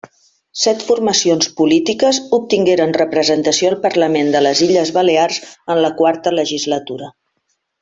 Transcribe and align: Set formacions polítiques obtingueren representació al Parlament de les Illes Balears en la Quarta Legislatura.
Set 0.59 0.85
formacions 0.85 1.49
polítiques 1.59 2.19
obtingueren 2.37 2.95
representació 2.97 3.71
al 3.73 3.77
Parlament 3.85 4.33
de 4.37 4.43
les 4.47 4.65
Illes 4.69 4.93
Balears 4.97 5.39
en 5.75 5.85
la 5.87 5.93
Quarta 6.03 6.35
Legislatura. 6.41 7.13